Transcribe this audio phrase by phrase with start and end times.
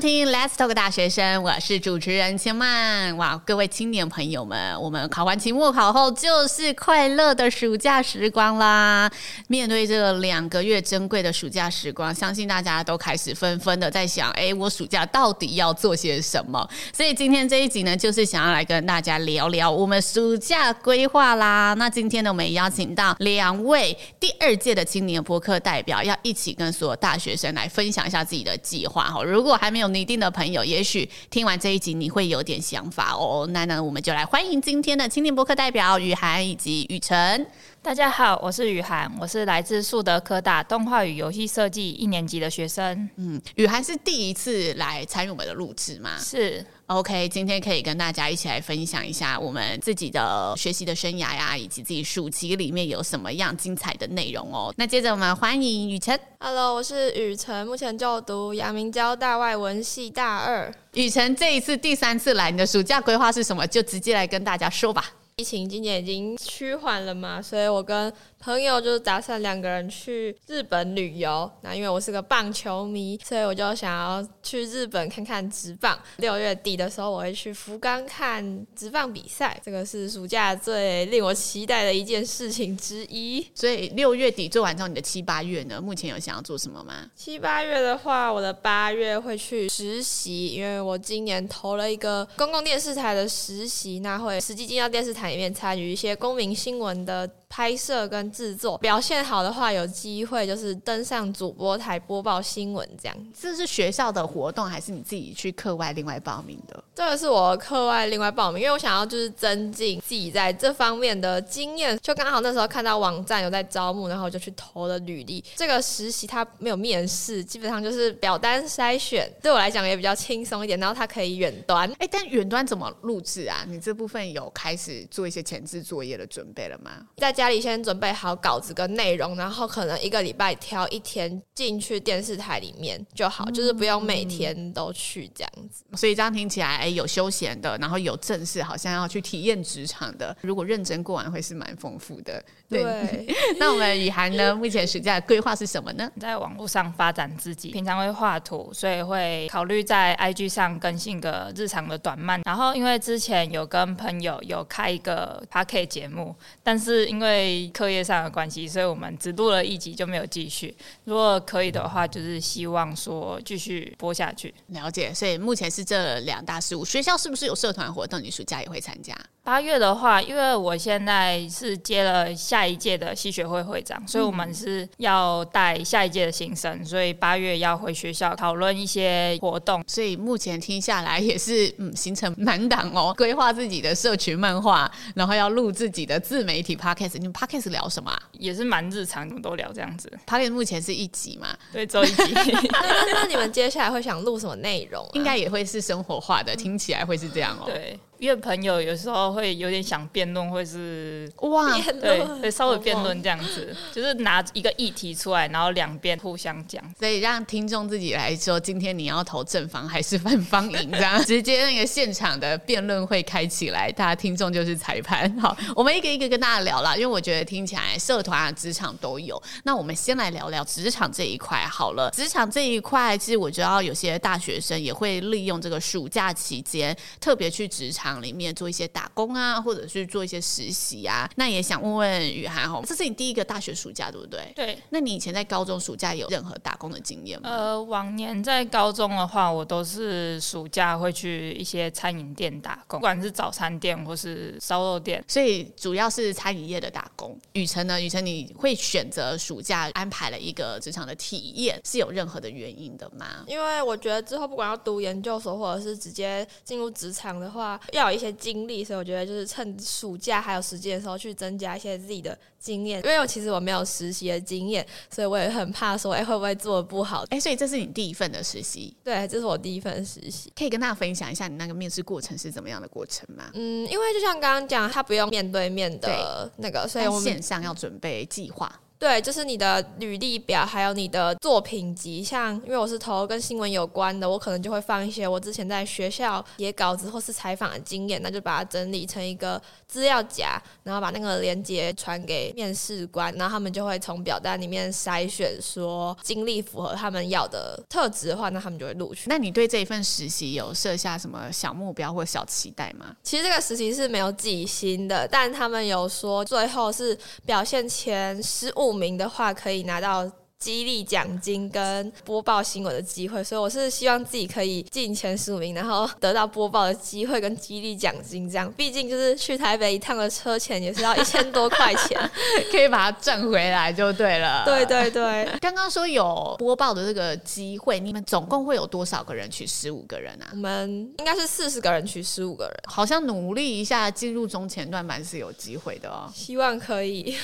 [0.00, 3.14] 听 Let's Talk 大学生，我是主持人千曼。
[3.18, 9.10] 哇，各位青年朋友们，我们考完期末考后就是快乐的暑假时光啦。
[9.48, 16.66] 面对这两个月珍贵的暑假时光，相信大家都开始纷纷的在想：哎，我暑假到底要做些什么？
[16.94, 21.74] 所以今天这一集呢，就是想要来跟大家聊聊我们暑假规划啦。
[21.76, 29.22] 那今天呢，我们也邀请到两位第二届的青年播客代表，要一起跟所有大学生来分享一下自己的计划哈。
[29.22, 33.46] 如果还没有一定的朋友，也许听完这一集你会有点想法哦。
[33.52, 37.46] 那呢，我们就来欢迎今天的青年博客代表雨涵以及雨辰。
[37.82, 43.08] 大家好，我是雨涵，我是来自树德科大动画与游戏设计一年级的学生。
[43.16, 46.18] 嗯，雨涵是第一次来参与我们的录制吗？
[46.18, 46.64] 是。
[46.88, 54.72] OK，今天可以跟大家一起来分享一下我们自己的学习的生涯呀，以及自己暑期里面有什么样精彩的内容哦。
[54.76, 56.18] 那接着我们欢迎雨辰。
[56.40, 60.70] Hello，我是雨辰，目前就读阳明交大外文系大二。
[60.92, 63.66] 雨辰这一次第三次来，你的暑假规划是什么？
[63.66, 65.10] 就直接来跟大家说吧。
[65.40, 71.50] 疫情今年已经趋缓了嘛，所以我跟朋友就打算两个人去日本旅游。
[71.62, 75.98] 那因为我是个棒球迷，所以我就想要去日本看看职棒。
[76.18, 83.46] 六月底的时候，我会去福冈看职棒比赛，这个是暑假最令我期待的一件事情之一。
[83.54, 85.80] 所以六月底做完之后，你的七八月呢？
[85.80, 87.08] 目前有想要做什么吗？
[87.16, 95.29] 七八月的话，我的八月会去实习，因为我今年投了一个公共电视台的实习，那会实际进到电视台。
[95.30, 103.16] 里面参与一些公民新闻的拍摄跟制作，表现好的话，有机会就是登上主播台播报新闻这样。
[103.38, 106.82] 这是学校的活动，还是你自己去课外另外报名的？
[106.94, 111.98] 这个是我课外另外报名，因为我想要就是增进自己在这方面的经验。
[112.00, 115.44] 就刚好那时候看到网站有在招募，然后我就去投了履历。
[115.56, 120.78] 这个实习它没有面试，基本上就是表单筛选，对我来讲也比较轻松一点。
[120.78, 123.64] 然后它可以远端，哎，但远端怎么录制啊？
[123.66, 126.92] 你这部分有开始做一些前置作业的准备了吗？
[127.16, 135.82] 在家里先准备好稿子跟内容，然后可能一个礼拜挑一天进去电视台里面就好，嗯、就是不用每天都去这样子。
[135.96, 140.36] 所以这样听起来，哎，有休闲的，然后有正式，好像要去体验职场的。
[140.42, 142.44] 如果认真过完，会是蛮丰富的。
[142.68, 143.26] 对，对
[143.58, 144.54] 那我们雨涵呢？
[144.60, 146.12] 目前暑假的规划是什么呢？
[146.20, 152.42] 在网络上发展自己，平常会画图，所以会考虑在 IG 上更新个日常的短漫。
[152.44, 160.74] 然后因为之前有跟朋友有开一个 Podcast 节目，但是因为对课业上的关系，所以我们只录了一集就没有继续。
[161.04, 164.52] 如果可以的话，就是希望说继续播下去。
[164.68, 166.84] 了解，所以目前是这两大事务。
[166.84, 168.20] 学校是不是有社团活动？
[168.20, 169.16] 你暑假也会参加？
[169.50, 179.82] 八月的话，因为我现在是接了下一届的系学会会长，所以我们是要带下一届的新生，所以八月要回学校讨论一些活动。
[179.88, 187.18] 所以目前听下来也是嗯，行程满档哦，规划自己的社群漫画，然后要录自己的自媒体 podcast。
[187.18, 188.22] 你们 podcast 聊什么啊？
[188.38, 190.08] 也是蛮日常，你们都聊这样子。
[190.28, 191.48] podcast 目前是一集嘛？
[191.72, 192.32] 对，周一集。
[193.12, 195.10] 那你们接下来会想录什么内容啊？
[195.14, 197.64] 应该也会是生活化的，听起来会是这样哦。
[197.66, 197.98] 对。
[198.20, 215.34] 因为朋友有时候会有点想辩论，或是哇，对，会稍微辩论这样子，就是拿一个议题出来，然后两边互相讲，所以让听众自己来说，今天你要投正方还是反方赢，这样 直接那个现场的辩论会开起来，大家听众就是裁判。
[215.40, 219.42] 好，我们一个一个跟大家聊了，因为我觉得听起来社团啊、职场都有。
[219.64, 222.10] 那我们先来聊聊职场这一块好了。
[222.10, 228.09] 职场这一块，其实我知道有些大学生也会利用这个暑假期间，特别去职场。
[228.22, 231.30] 里面做一些打工啊，或者是做一些实习啊。
[231.36, 234.52] 那也想问问雨涵哦，这是你第一个大学暑假对不对？
[234.56, 234.78] 对。
[234.88, 237.48] 那你以前在高中暑假有任何打工的经验吗？
[237.48, 247.38] 呃，往年在高中的话，我都是暑假会去一些餐饮店打工，不管是早餐店或是烧肉店，所以主要是餐饮业的打工。
[247.52, 248.00] 雨辰呢？
[248.00, 253.44] 雨辰你会选择暑假安排了一个职场的体验，是有任何的原因的吗？
[253.46, 257.99] 因为我觉得之后不管要读研究所，或者是直接进入职场的话，要。
[258.08, 263.02] 一些经历，所以我觉得就是趁暑假还有时间的时候去增加一些自己的经验。
[263.04, 267.22] 因为我其实我没有实习的经验，所以我也很怕说，哎、欸，会不会做的不好？
[267.24, 268.96] 哎、欸，所以这是你第一份的实习？
[269.02, 270.52] 对，这是我第一份实习。
[270.54, 273.50] 可以跟大家分享一下你那个面试过程是怎么样的过程吗？
[273.54, 278.80] 嗯，因为就像刚刚讲，他不用面对面的那个，所以我们线上要准备计划。
[279.00, 282.22] 对，就是你的履历表，还有你的作品集。
[282.22, 299.28] 像因为我是投跟新闻有关的，我可能就会放一些我之前在学校写稿子或是采访的经验，那就把它整理成一个资料夹，然后把那个链接传给面试官，然后他们就会从表单里面筛选，说经历符合他们要的特质的话，那他们就会录取。
[299.28, 303.06] 那你对这一份实习有设下什么小目标或小期待吗？
[303.24, 310.30] 其实这个实习是没有记薪的，但他们有说最后是表现前十五名的话可以拿到。
[310.60, 318.46] 激励奖金跟播报新闻的机会，所以我是希望自己可以进前十五名，然后得到播报的机会跟激励奖金。
[318.46, 322.30] 这样，毕竟就是去台北一趟的车钱也是要一千多块钱，
[322.70, 324.62] 可以把它赚回来就对了。
[324.66, 330.48] 对对对，刚刚说有播报的这个机会，你们总共会有多少个人取十五个人啊？
[330.52, 336.30] 我们应该是四十个人取十五个人，好像努力一下进入中前段班是有机会的哦。
[336.34, 337.34] 希望可以，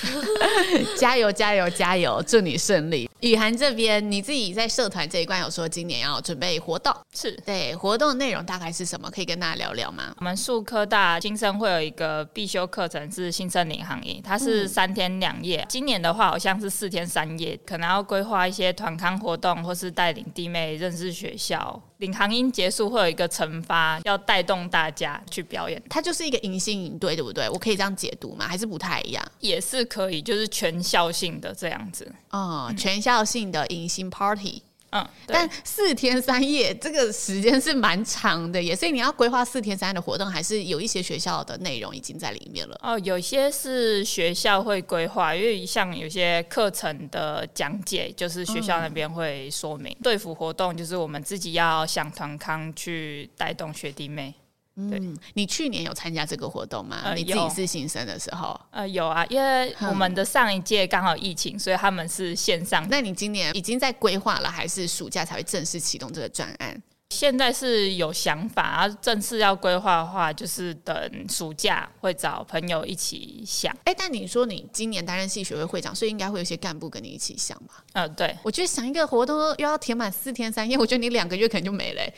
[0.98, 3.06] 加油加油加油，祝你顺利。
[3.20, 9.10] 雨涵这边，你自己在社团这一关有说今年要准备活动，是对活动内容大概是什么？
[9.10, 10.14] 可以跟大家聊聊吗？
[10.18, 15.62] 我们树科大新生会有一个必修课程是新生领航营，它是三天两夜。
[15.62, 21.80] 嗯、今年的话好像是四天三夜，可能要规划一些团康活动，或是带领弟妹认识学校。
[21.98, 25.82] 领航音结束会有一个惩罚，要带动大家去表演。
[25.88, 27.48] 它就是一个迎新营队，对不对？
[27.48, 28.46] 我可以这样解读吗？
[28.46, 29.25] 还是不太一样？
[29.40, 32.10] 也是可以，就是全校性的这样子。
[32.31, 34.62] 哦，全校性的迎新 party。
[34.91, 42.79] 嗯，但四天三夜这个时间是蛮长的，也所以你要规划四天三夜的活动，还是有一些学校的内容已经在里面了。
[42.83, 49.94] 哦，有些是学校会规划，因为像有些课程的讲解，就是学校那边会说明。
[50.03, 54.33] 队辅、嗯、活动就是我们自己要想团康去带动学弟妹。
[54.76, 57.00] 嗯，你去年有参加这个活动吗？
[57.05, 62.87] 呃、你自己是新生的时候，呃，有啊，因为我们的上一届刚好疫情，所以他们是线上。
[62.90, 66.82] 那你今年已经在规划了，还是暑假才会正式启动这个专案？
[67.11, 73.73] 现在是有想法，啊，正式要规划的话，就是等暑假会找朋友一起想。
[73.84, 77.84] 哎、欸，但你说你今年担任系学会会长，所以应该会有一些干部跟你一起想吧？
[77.93, 82.14] 呃，对，我觉得想一个活动又要填满四天三夜，我觉得你两个月可能就没了，欸。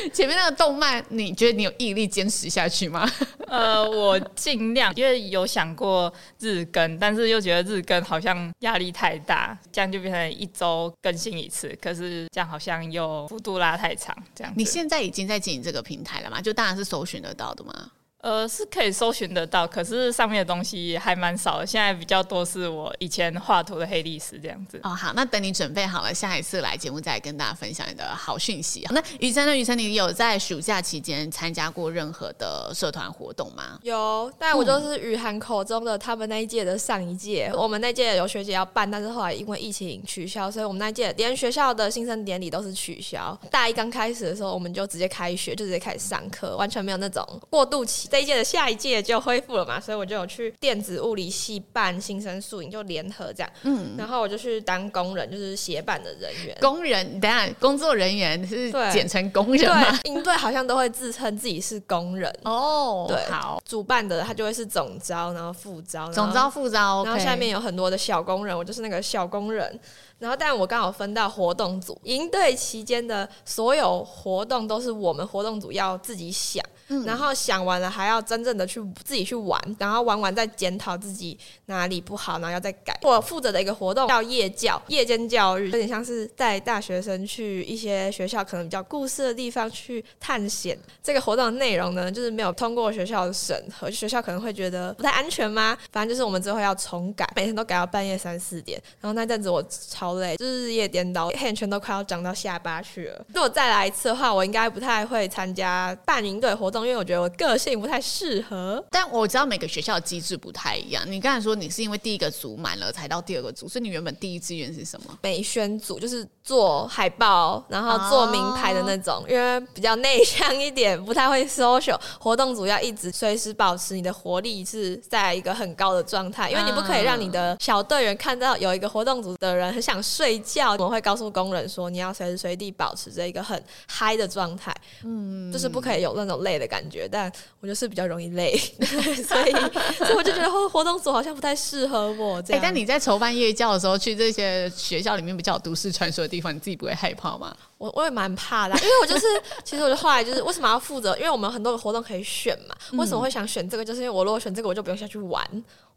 [0.00, 3.08] 就 是前面那个动漫，你觉得你有毅力坚持下去吗？
[3.46, 14.52] 呃，我尽量，因为有想过日更，但是又觉得日更好像压力太大，这样就变成一周更新一次，可是这样好像又幅度拉太长，这样。
[14.56, 16.40] 你现在已经在经营这个平台了吗？
[16.40, 17.90] 就当然是搜寻得到的吗？
[18.22, 21.66] 呃，是可以搜寻得到，可是上面的东西还蛮少的。
[21.66, 24.78] 现在比较多是我以前画图的黑历史这样子。
[24.82, 28.86] 哦，好，那等你准备好了，下一次来节目再跟大家分享你的好讯息。
[28.90, 29.56] 那雨辰呢？
[29.56, 33.78] 雨辰，你有在暑假期间参加过任何的社团活动吗？
[33.82, 37.50] 有，但我就是雨涵口中的他们那一届的上一届。
[37.54, 43.38] 我们那届有学姐要办，但是后来因为疫情取消，所以我们那届连学校的新生典礼都是取消。
[43.50, 48.09] 大一刚开始的时候，我们就直接开学，就直接开始上课，完全没有那种过渡期。
[48.10, 53.50] 这一届的下一届就恢复了嘛，所以我就有去电子物理系办新生宿营，就联合这样。
[53.62, 56.56] 嗯，然后我就去当工人，就是协办的人员。
[56.60, 59.98] 工人，等下工作人员是简称工人吗？
[60.02, 62.34] 对，营队好像都会自称自己是工人。
[62.42, 69.78] 哦，对，好，主办的他就会是总招，然后副招，总招副招，然后下面有很多的小工人，我就是那个小工人。
[70.18, 76.62] 然后，但我刚好分到活动组，营队期间的所有活动都是我们活动组要自己想。
[77.06, 82.98] 然后想完了，还要真正的去自己去玩，然后玩完再检讨自己哪里不好，然后要再改。
[83.02, 90.76] 我负责的一个活动叫夜教，夜间教育，有点像是带大学生去一些学校可能比较故事的地方去探险。
[91.00, 95.76] 这个活动的内容呢，就是没有通过学校的审核，学校可能会觉得不太安全吗？
[95.92, 98.80] 反正就是我们之后要重改，每天都改到半夜三四点。
[99.00, 103.24] 然后那阵子我超累，就是日夜颠倒，黑眼圈都快要长到下巴去了。
[103.34, 106.86] 如果再来一次的话，我应该不太会参加办营队活动。
[106.86, 111.04] 因为我觉得我个性不太适合，但我知道每个学校的机制不太一样。
[111.06, 115.18] 你刚才说你是因为第一个组满了才到第二个组，所以你原本第一志愿是什么？
[115.22, 119.16] 美宣组，就是做海报，然后做名牌的那种。
[119.16, 121.98] 哦、因为比较内 向一点，不太会 social。
[122.18, 130.72] 活动组要一直随时保持你的活力是在一个很高的状态，因为你不可以让你的小队员看到有一个活动组的人很想睡觉。
[130.72, 136.70] 我们会告诉工人说，你要随时随地保持着一个很嗨的状态，嗯，就是不可以有那种累的。
[136.70, 137.28] 感觉，但
[137.58, 138.56] 我就是比较容易累，
[139.26, 139.50] 所以
[139.98, 142.40] 所以我就觉得活活动组好像不太适合我。
[142.42, 147.52] 这样，欸，但你在筹办夜教的时候，去这些学校里面比较有都市传说的地方，你自己不会害怕吗？
[147.80, 149.26] 我我也蛮怕的，因为我就是，
[149.64, 151.16] 其实我就后来就是为什么要负责？
[151.16, 152.76] 因为我们很多个活动可以选嘛。
[152.98, 153.82] 为什么会想选这个？
[153.82, 155.42] 就是因为我如果选这个，我就不用下去玩，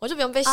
[0.04, 0.52] 我就不用被吓，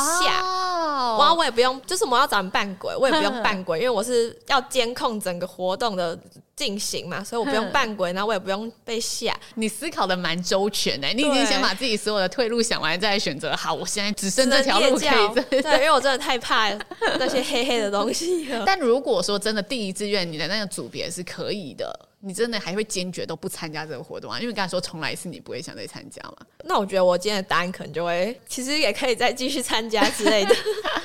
[1.19, 6.17] 然后我也不用，就是我要找人扮鬼， 我也不用扮鬼，因为我是要监控整个活动的
[6.55, 9.37] 进行嘛，所以我不用扮鬼，然后我也不用被吓。
[9.57, 13.57] 你思考的蛮周全的，你已经先把自己所有的退路想完，再来选择。
[13.57, 15.45] 好，我现在只剩这条路可以。
[15.51, 16.71] 对，因为我真的太怕
[17.19, 18.63] 那些黑黑的东西了。
[18.65, 21.93] 但如果说真的第一志愿你的那个组别是可以的。
[22.23, 24.39] 你真的还会坚决都不参加这个活动啊？
[24.39, 26.37] 因为刚才说重来一次，你不会想再参加嘛？
[26.65, 30.55] 那我觉得我今天的答案可能就会，其实也可以再继续参加之类的。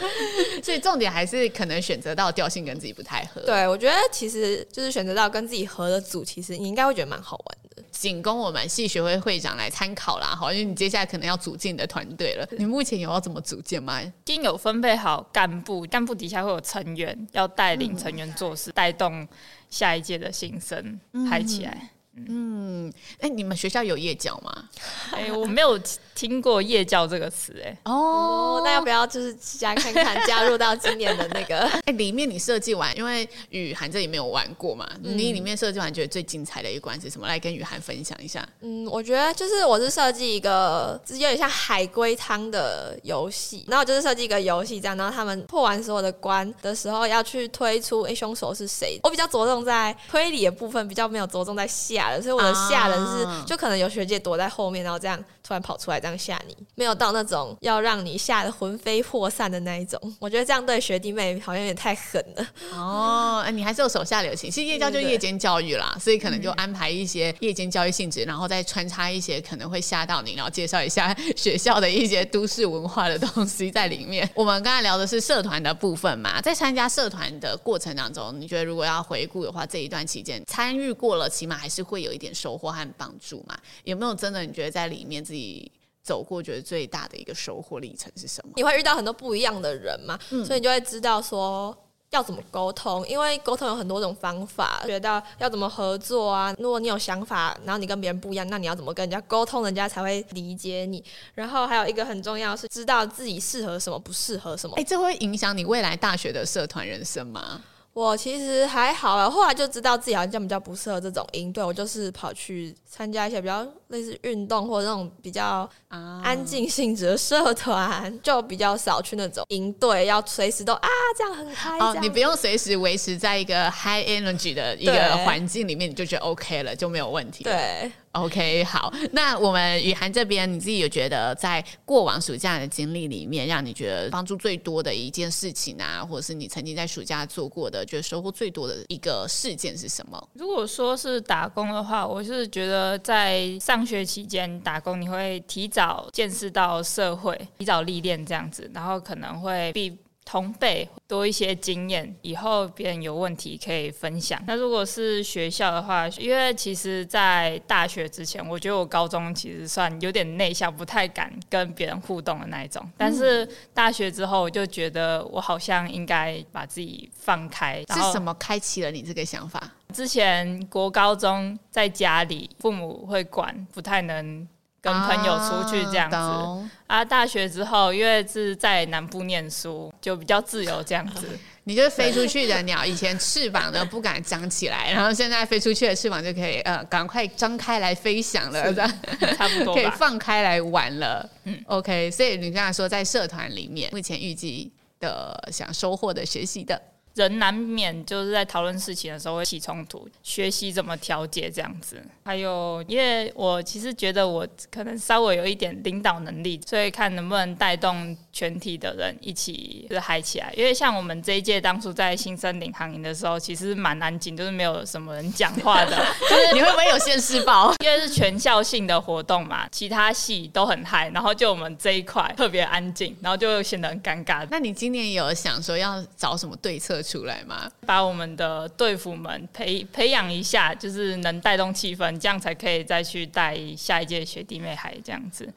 [0.62, 3.39] 所以重点还是可能选择到调性跟自己不太合。
[3.41, 7.84] 对，我觉得其实就是选择到跟自己合的组，其实你应该会觉得蛮好玩的。
[7.91, 12.45] 仅供我们系学会会长来参考啦，好，因为你接下来可能要组建你的团队了。
[12.57, 14.01] 你目前有要怎么组建吗？
[14.01, 19.27] 已经有分配好干部，干部底下会有成员，要带领成员做事，带、嗯、动。
[19.75, 20.98] 下一届的新生
[21.29, 21.89] 嗨起来。
[22.13, 22.89] 嗯，
[23.20, 24.70] 哎、欸，你们学校有夜教吗？
[25.12, 25.77] 哎、欸，我没有
[26.15, 27.77] 听过夜教这个词，哎。
[27.84, 31.60] 哦，那要不要就是加看看，加入到今年的那个？
[31.86, 37.27] 哎、欸，里面你设计完，因为雨涵这里没有玩过嘛，嗯、你里面设计完觉得最精彩的一关是什么？
[37.27, 38.48] 来跟雨涵分享一下。
[38.62, 48.98] 嗯，我觉得就是我是设计一个，就是有点像海龟汤的游戏，然后就是设计一个游戏这样，然后他们破完所有的关的时候要去推出，哎、欸，凶手是谁？
[49.03, 52.24] 我比较着重在推理的部分，比较没有着重在吓人。
[52.24, 60.00] 所以我的吓人是，就可能有学姐躲在后面，然后这样突然跑出来这样吓你，没有到那种要让你吓得魂飞魄散的那一种。
[60.20, 62.48] 我觉得这样对学弟妹好像有点太狠了。
[62.74, 64.52] 哦，你还是有手下留情。
[64.52, 74.30] 其实夜教就夜间教育啦，所以可能就安排一些夜间教育性质，然后再穿插一些可能会吓到你，然后介绍一下学校的一些都市文化的东西在里面。
[74.36, 81.96] 我们刚才聊的是社团的部分嘛，在参加社团的过程当中，你觉得如果要回顾的话，这一段期间参与过了，起码还是会。
[82.06, 83.58] 有一点收获和帮助嘛？
[83.84, 85.72] 有没有真的你觉得在里面自己
[86.06, 88.54] 走过，觉得最大的一个收获历程是什么？
[88.56, 91.76] 你会遇到很多不一样的人嘛，嗯、所以你就会知道说
[92.12, 96.54] 要怎么沟通，因为沟通有很多种方法，学到要怎么合作啊。
[96.60, 101.04] 如果你有想法，然后你跟别人不一样，那你要怎么跟人家沟通，人家才会理解你。
[101.34, 104.76] 然后还有一个很重要是知道自己适合什么，不适合什么。
[104.78, 107.62] 哎，这会影响你未来大学的社团人生吗？
[107.96, 121.78] 我其实还好啊，后来就知道自己好像比较不适合这种营队，我就是跑去参加一些比较类似运动或者那种比较安静性质的社团，就比较少去那种营队，要随时都啊这样很嗨。
[121.80, 127.46] 哦，你不用随时维持在一个 high energy 的一个环境里面，你就觉得 OK 了，就没有问题。
[127.46, 127.90] 对。
[128.15, 140.29] OK，好，那我们雨涵这边，你自己有觉得在过往暑假的经历里面，让你觉得帮助最多的一件事情啊，或者是你曾经在暑假做过的，觉得收获最多的一个事件是什么？
[140.34, 154.41] 如果说是打工的话，我是觉得在上学期间打工，你会提早见识到社会，提早历练这样子，然后可能会比同辈多一些经验，以后别人有问题可以分享。
[154.48, 162.84] 那如果是学校的话，因为其实，在大学之前，我觉得我高中其实算有点内向，不太敢跟别人互动的那一种。
[162.98, 167.84] 但是大学之后，我就觉得我好像应该把自己放开。
[167.94, 169.72] 是什么开启了你这个想法？
[169.94, 174.48] 之前国高中在家里，父母会管，不太能。
[174.86, 181.27] 跟朋友出去这样子啊，啊，大学之后因为是在南部念书，就比较自由这样子。
[181.68, 188.94] 你就是飞出去的鸟，以前翅膀呢不敢张起来，然后现在飞出去的翅膀就可以呃赶快张开来飞翔了，这样
[189.36, 191.27] 差不多可以放开来玩了。
[191.46, 196.80] 嗯，OK，所以你刚才说在社团里面，目前预计的想收获的学习的。
[197.15, 202.03] 人难免就是在讨论事情的时候会起冲突，学习怎么调节这样子。
[202.25, 210.54] 还有，因为我其实觉得我可能稍微有一点领导能力，所以看能不能带动全体的人一起就是嗨起来。
[210.58, 215.96] 因为像我们这一届当初在新生领航营的时候，其实蛮安静，就是没有什么人讲话的。
[216.30, 217.74] 就是你会不会有现世报？
[217.82, 224.46] 因为是全校性的活动嘛，其他系都很嗨，然后就我们这一块特别安静，然后就显得很尴尬。
[224.51, 227.72] 那你今年有想说要找什么对策出来吗？
[227.86, 235.48] 把我们的队服们培培养一下，就是能带动气氛，这样才可以再去带下一届学弟妹嗨这样子。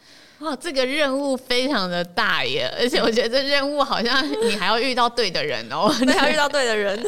[0.40, 2.72] 哇，这个任务非常的大耶！
[2.78, 7.02] 而且我觉得这任务好像你还要遇到对的人哦，你还要遇到对的人，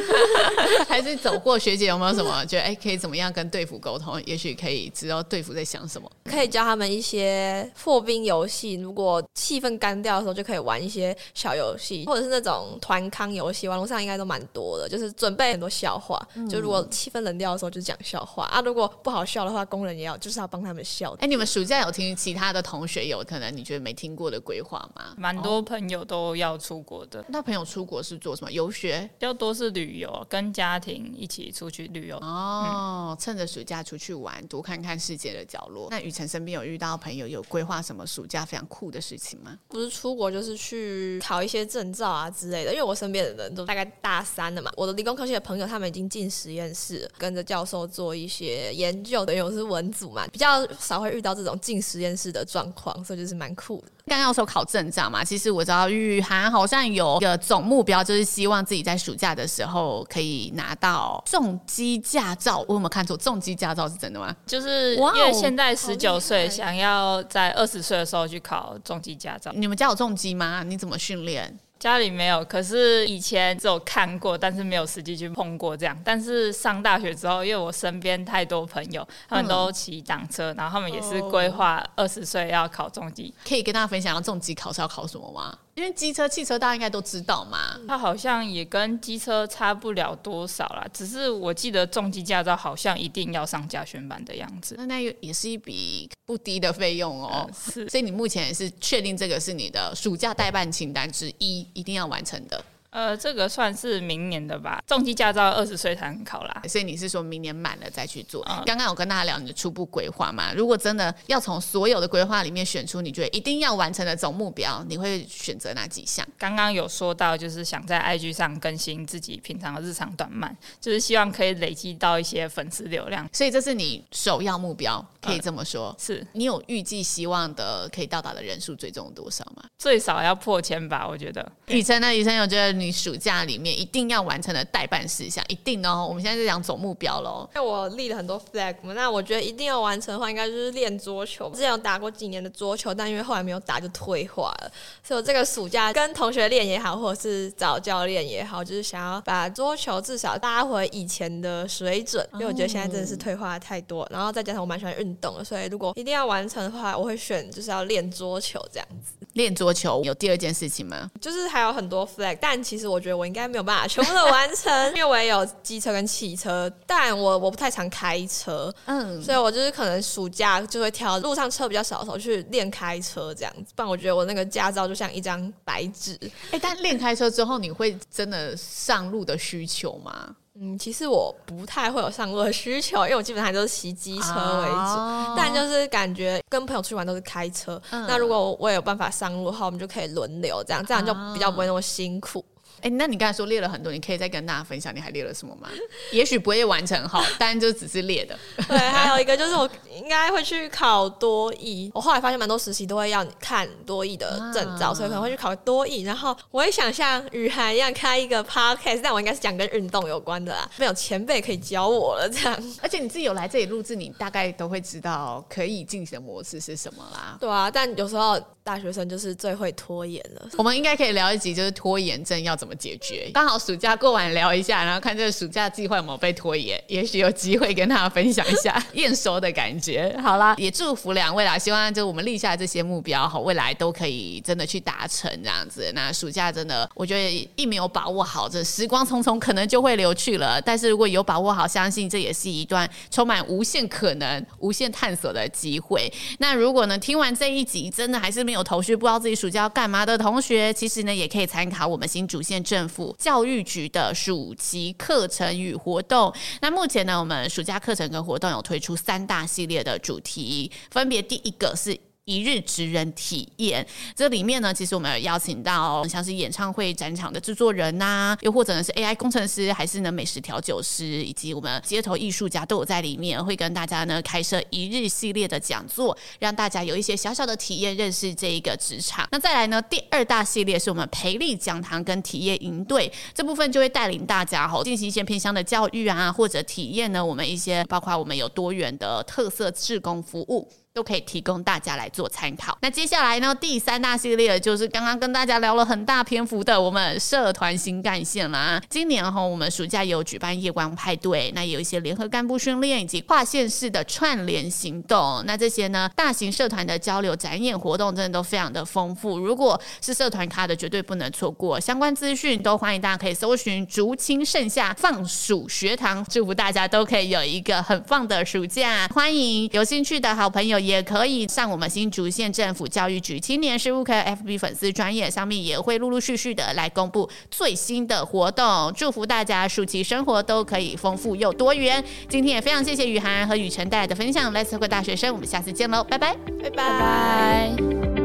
[0.89, 4.21] 还是走过学姐有没有什么觉得哎，可以怎么样跟队服沟通？
[4.25, 8.75] 也许可以知道队服在想什么，可以教他们一些破冰游戏。
[8.75, 16.17] 如果气氛干掉的时候，就可以玩一些小游戏，或者是那种团康游戏，网络上应该都蛮蛮多的，就是准备很多笑话。
[16.35, 18.61] 嗯、就如果气氛冷掉的时候，就讲笑话啊。
[18.61, 21.11] 如果不好笑的话，工人也要就是要帮他们笑。
[21.15, 25.15] 哎、欸，你们暑假有听其他的同学有可能你觉得没听过的规划吗？
[25.17, 27.25] 蛮多朋友都要出国的。
[27.29, 28.50] 那朋友出国是做什么？
[28.50, 29.09] 游学？
[29.19, 32.17] 比较多是旅游，跟家庭一起出去旅游。
[32.19, 35.89] 哦，嗯、趁着暑假出去玩，多看看世界的角落。
[35.91, 39.59] 那雨辰身边有遇到朋友有规划什么暑假非常酷的事情吗？
[39.69, 42.73] 不是出国就是去考一些证照啊之类的。
[42.73, 53.88] 因为我身边的人都大概大三了嘛，我的理工科系的朋友他们已经进实验室，跟着教授做一些研究的，因为我是文组嘛，比较少会遇到这种进实验室的状况，所以就是蛮酷的。
[54.07, 62.64] 刚刚说考证照嘛，其实我知道雨涵好像有一个总目标，就是希望自己在暑假的时候可以拿到重机驾照。
[62.69, 63.17] 我有没有看错？
[63.17, 64.33] 重机驾照是真的吗？
[64.47, 69.50] 就是因为现在十九岁，想要在二十岁的时候去考重机驾照。
[69.57, 70.62] 你们家有重机吗？
[70.62, 71.59] 你怎么训练？
[71.81, 75.99] 家里没有，可是以前只有看过，但是没有实际去碰过这样。
[76.05, 83.33] 但是上大学之后，因为我身边太多朋友，他们都骑挡车，然后他们也是规划二十岁要考重机。
[83.49, 85.57] 可以跟大家分享，要重机考试要考什么吗？
[85.81, 90.87] 因为机车、汽车大家应该都知道嘛，它好像也跟机车差不了多少啦。
[90.93, 97.49] 只是我记得重机驾照好像一定要上驾训班的样子，那那也是一笔不低的费用哦。
[97.49, 102.63] 嗯、是，所以你目前也是确定这个是你的暑假代办清单之一，一定要完成的。
[102.91, 104.83] 呃，这个算是明年的吧。
[104.87, 108.45] 重机驾照二十岁才能考啦，所以你是说明年满了再去做？
[108.51, 110.53] 嗯、刚刚有跟大家聊你的初步规划嘛？
[110.53, 116.27] 如果真的要从所有的规划里面选出你觉得一定要完成的总目标，你会选择哪几项？
[116.37, 125.95] 刚刚有说到，就是想在 IG 上更新自己平常的日常短漫，就是希望可以累积到一些粉丝流量，所以这是你首要目标，可以这么说。
[125.97, 129.65] 嗯、是你有预计希望的可以到达的人数最终多少吗？
[129.79, 131.51] 最少要破千吧，我觉得。
[131.67, 132.15] 雨辰呢？
[132.15, 136.07] 雨辰有觉得你暑假里面一定要完成的代办事项，一定哦。
[136.09, 137.49] 我们现在在讲总目标喽。
[137.55, 141.51] 那我立了很多 flag 嘛，那我觉得一定要完成的话，应该就是练桌球。
[141.51, 144.73] 之前有打过几年的桌球，但因为后来没有打就退化了。
[145.03, 152.27] 所以我这个暑假跟同学练也好，或者是找教练也好，就是想要把桌球至少拉回以前的水准。
[152.35, 159.13] 因为我觉得现在真的是退化的太多，然后再加上我蛮喜欢运动的，所以如果一定要完成的话，我会选就是要练桌球这样子。
[159.35, 161.11] 练桌球有第二件事情吗？
[161.21, 176.17] 就是还有很多 flag，但其实我觉得我应该没有办法全部都完成， 因为我也有机车跟汽车，但我我不太常开车，嗯，所以我就是可能暑假就会挑路上车比较少的时候去练开车这样子，不然我觉得我那个驾照就像一张白纸。
[176.23, 180.37] 哎、欸，但练开车之后，你会真的上路的需求吗？
[180.63, 184.28] 嗯，其实我不太会有上路的需求，因为我基本上都是骑机车
[184.61, 184.75] 为主。
[184.76, 192.45] 哦、但就是感觉跟朋友出去玩都是开车，嗯、那如果我有办法上路的话，我们就可以轮流这样，这样就比较不会那么辛苦。
[192.80, 195.69] 哎、欸，那你刚才说列了很多，你可以再跟大家分享，你还列了什么吗？
[196.12, 198.38] 也许不会完成好， 但就只是列的。
[198.69, 201.90] 对，还有一个就是我应该会去考多艺。
[201.95, 206.02] 我后来发现蛮多实习都会要你看多艺的证照，啊、所以可能会去考多艺。
[206.02, 210.69] 然后我也想像雨涵一样开一个 podcast，但我应该是讲跟运动有关的啦。
[210.76, 212.58] 没有前辈可以教我了，这样。
[212.82, 217.36] 而且你自己有来这里录制，你大概都会知道可以进行的模式是什么啦。
[217.38, 218.40] 对啊，但有时候
[218.71, 220.49] 大学生就是最会拖延了。
[220.56, 223.28] 我们应该可以聊一集，就是拖延症要怎么解决？
[223.35, 230.17] 刚好暑假过完聊一下，然后看这个暑假计划有没有被拖延，也许有机会跟大家分享一下 验收的感觉。
[230.23, 235.91] 好啦，也祝福两位啦，希望就我们立下这些目标，好未来都可以真的去达成这样子。
[235.93, 240.63] 那暑假真的，我觉得一没有把握好，这时光匆匆，可能就会流去了。
[240.63, 246.09] 但是如果有把握好，相信这也是一段充满无限可能、无限探索的机会。
[246.39, 253.15] 那如果呢，听完这一集，真的还是没有头绪，不知道自己暑假要干嘛的同学，其实呢，也可以参考我们新竹县政府。
[253.19, 261.99] 教育局的暑期课程与活动，那目前呢，我们暑假课程跟活动有推出三大系列的主题，分别第一个是。
[262.30, 279.26] 一日职人体验，这里面呢，其实我们有邀请到像是演唱会展场的制作人呐、啊，又或者呢是 AI 工程师，还是呢美食调酒师，以及我们街头艺术家都有在里面，会跟大家呢开设一日系列的讲座，让大家有一些小小的体验，认识这一个职场。
[279.32, 290.69] 那再来呢，第二大系列是我们培力讲堂跟体验营队，这部分就会带领大家哈进行一些偏向的教育啊，或者体验呢我们一些包括我们有多元的特色志工服务。
[290.93, 292.76] 都可以提供大家来做参考。
[292.83, 298.83] 那接下来呢，第三大系列就是刚刚跟大家聊了很大篇幅的我们社团新干线啦。
[298.89, 305.43] 今年哈，我们暑假有举办夜光派对，那有一些联合干部训练以及跨县市的串联行动。
[305.47, 309.39] 那这些呢，大型社团的交流展演活动真的都非常的丰富。
[309.39, 311.79] 如果是社团咖的，绝对不能错过。
[311.79, 319.07] 相关资讯都欢迎大家可以搜寻“竹青盛夏放暑学堂”，祝福大家都可以有一个很棒的暑假。
[319.15, 320.79] 欢迎有兴趣的好朋友。
[320.80, 328.93] 也可以上我们新竹县政府教育局青年事务科 FB 粉丝专业上面，也会陆陆续续的来公布最新的活动。
[328.97, 332.02] 祝福大家暑期生活都可以丰富又多元。
[332.28, 334.52] 今天也非常谢谢雨涵和雨辰带来的分享。
[334.52, 338.20] Let's Talk 大学生，我们下次见喽，拜拜，拜拜。